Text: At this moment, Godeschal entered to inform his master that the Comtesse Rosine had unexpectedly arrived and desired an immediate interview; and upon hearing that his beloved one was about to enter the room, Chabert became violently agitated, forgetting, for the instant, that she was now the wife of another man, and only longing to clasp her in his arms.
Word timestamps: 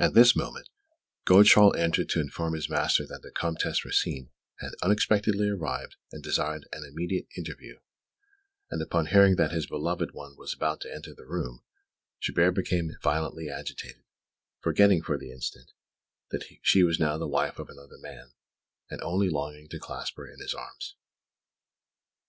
At 0.00 0.14
this 0.14 0.34
moment, 0.34 0.68
Godeschal 1.24 1.72
entered 1.76 2.08
to 2.08 2.20
inform 2.20 2.54
his 2.54 2.68
master 2.68 3.06
that 3.06 3.22
the 3.22 3.30
Comtesse 3.30 3.84
Rosine 3.84 4.30
had 4.56 4.72
unexpectedly 4.82 5.48
arrived 5.48 5.94
and 6.10 6.20
desired 6.24 6.66
an 6.72 6.82
immediate 6.84 7.28
interview; 7.36 7.78
and 8.68 8.82
upon 8.82 9.06
hearing 9.06 9.36
that 9.36 9.52
his 9.52 9.68
beloved 9.68 10.10
one 10.12 10.36
was 10.36 10.52
about 10.52 10.80
to 10.80 10.92
enter 10.92 11.14
the 11.14 11.24
room, 11.24 11.62
Chabert 12.18 12.56
became 12.56 12.96
violently 13.00 13.48
agitated, 13.48 14.02
forgetting, 14.58 15.02
for 15.02 15.16
the 15.16 15.30
instant, 15.30 15.70
that 16.32 16.42
she 16.62 16.82
was 16.82 16.98
now 16.98 17.16
the 17.16 17.28
wife 17.28 17.60
of 17.60 17.68
another 17.68 17.98
man, 17.98 18.32
and 18.90 19.00
only 19.02 19.28
longing 19.28 19.68
to 19.68 19.78
clasp 19.78 20.16
her 20.16 20.26
in 20.26 20.40
his 20.40 20.52
arms. 20.52 20.96